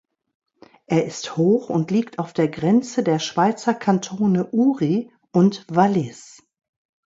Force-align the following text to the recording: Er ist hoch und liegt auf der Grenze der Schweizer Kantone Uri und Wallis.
Er 0.87 1.05
ist 1.05 1.37
hoch 1.37 1.69
und 1.69 1.91
liegt 1.91 2.17
auf 2.17 2.33
der 2.33 2.47
Grenze 2.47 3.03
der 3.03 3.19
Schweizer 3.19 3.75
Kantone 3.75 4.47
Uri 4.49 5.11
und 5.31 5.63
Wallis. 5.69 6.41